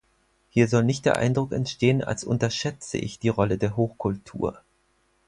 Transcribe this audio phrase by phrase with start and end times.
[0.49, 4.59] Hier soll nicht der Eindruck entstehen, als unterschätze ich die Rolle der Hochkultur.